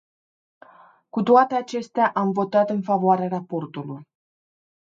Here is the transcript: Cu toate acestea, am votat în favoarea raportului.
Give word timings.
Cu 1.09 1.23
toate 1.23 1.55
acestea, 1.55 2.11
am 2.13 2.31
votat 2.31 2.69
în 2.69 2.81
favoarea 2.81 3.27
raportului. 3.27 4.07